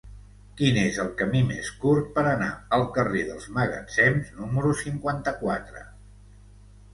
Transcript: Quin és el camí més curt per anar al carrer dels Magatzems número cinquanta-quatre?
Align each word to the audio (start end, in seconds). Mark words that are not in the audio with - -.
Quin 0.59 0.77
és 0.83 0.95
el 1.01 1.09
camí 1.19 1.41
més 1.49 1.67
curt 1.83 2.09
per 2.15 2.23
anar 2.31 2.47
al 2.77 2.85
carrer 2.95 3.21
dels 3.27 3.45
Magatzems 3.59 4.33
número 4.41 4.73
cinquanta-quatre? 4.81 5.85